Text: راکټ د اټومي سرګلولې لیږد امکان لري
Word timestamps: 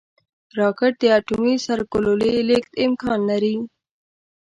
راکټ 0.59 0.93
د 1.01 1.03
اټومي 1.17 1.55
سرګلولې 1.65 2.33
لیږد 2.49 2.73
امکان 2.85 3.19
لري 3.29 3.55